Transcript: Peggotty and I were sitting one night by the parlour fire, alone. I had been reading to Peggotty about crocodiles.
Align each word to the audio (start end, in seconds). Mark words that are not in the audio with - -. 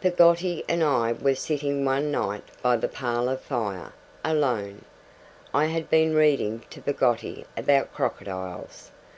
Peggotty 0.00 0.64
and 0.70 0.82
I 0.82 1.12
were 1.12 1.34
sitting 1.34 1.84
one 1.84 2.10
night 2.10 2.44
by 2.62 2.78
the 2.78 2.88
parlour 2.88 3.36
fire, 3.36 3.92
alone. 4.24 4.86
I 5.52 5.66
had 5.66 5.90
been 5.90 6.14
reading 6.14 6.64
to 6.70 6.80
Peggotty 6.80 7.44
about 7.58 7.92
crocodiles. 7.92 8.90